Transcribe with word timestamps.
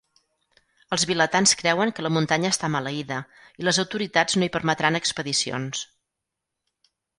Els 0.95 1.03
vilatans 1.09 1.53
creuen 1.59 1.93
que 1.99 2.05
la 2.05 2.11
muntanya 2.15 2.51
està 2.55 2.71
maleïda, 2.77 3.21
i 3.63 3.69
les 3.69 3.81
autoritats 3.85 4.39
no 4.41 4.49
hi 4.49 4.53
permetran 4.59 5.01
expedicions. 5.03 5.85